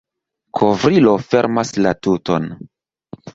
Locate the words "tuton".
2.07-2.49